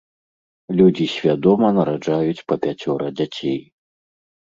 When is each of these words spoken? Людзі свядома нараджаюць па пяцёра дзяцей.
Людзі 0.79 1.05
свядома 1.17 1.71
нараджаюць 1.77 2.45
па 2.51 2.61
пяцёра 2.67 3.15
дзяцей. 3.23 3.65